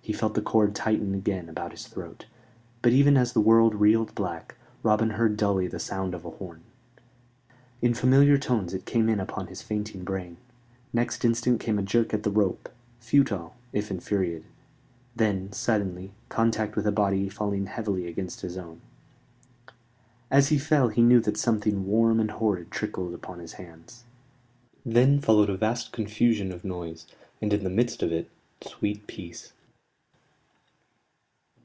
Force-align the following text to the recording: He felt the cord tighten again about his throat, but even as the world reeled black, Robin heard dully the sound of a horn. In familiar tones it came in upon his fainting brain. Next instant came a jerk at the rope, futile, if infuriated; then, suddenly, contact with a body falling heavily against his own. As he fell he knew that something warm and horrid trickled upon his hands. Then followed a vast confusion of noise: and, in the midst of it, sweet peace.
He 0.00 0.14
felt 0.14 0.32
the 0.32 0.40
cord 0.40 0.74
tighten 0.74 1.14
again 1.14 1.50
about 1.50 1.72
his 1.72 1.86
throat, 1.86 2.24
but 2.80 2.92
even 2.92 3.14
as 3.18 3.34
the 3.34 3.42
world 3.42 3.74
reeled 3.74 4.14
black, 4.14 4.54
Robin 4.82 5.10
heard 5.10 5.36
dully 5.36 5.68
the 5.68 5.78
sound 5.78 6.14
of 6.14 6.24
a 6.24 6.30
horn. 6.30 6.62
In 7.82 7.92
familiar 7.92 8.38
tones 8.38 8.72
it 8.72 8.86
came 8.86 9.10
in 9.10 9.20
upon 9.20 9.48
his 9.48 9.60
fainting 9.60 10.04
brain. 10.04 10.38
Next 10.94 11.26
instant 11.26 11.60
came 11.60 11.78
a 11.78 11.82
jerk 11.82 12.14
at 12.14 12.22
the 12.22 12.30
rope, 12.30 12.70
futile, 12.98 13.54
if 13.74 13.90
infuriated; 13.90 14.46
then, 15.14 15.52
suddenly, 15.52 16.14
contact 16.30 16.74
with 16.74 16.86
a 16.86 16.92
body 16.92 17.28
falling 17.28 17.66
heavily 17.66 18.08
against 18.08 18.40
his 18.40 18.56
own. 18.56 18.80
As 20.30 20.48
he 20.48 20.56
fell 20.56 20.88
he 20.88 21.02
knew 21.02 21.20
that 21.20 21.36
something 21.36 21.86
warm 21.86 22.18
and 22.18 22.30
horrid 22.30 22.70
trickled 22.70 23.12
upon 23.12 23.40
his 23.40 23.52
hands. 23.60 24.04
Then 24.86 25.20
followed 25.20 25.50
a 25.50 25.56
vast 25.58 25.92
confusion 25.92 26.50
of 26.50 26.64
noise: 26.64 27.06
and, 27.42 27.52
in 27.52 27.62
the 27.62 27.68
midst 27.68 28.02
of 28.02 28.10
it, 28.10 28.30
sweet 28.62 29.06
peace. 29.06 29.52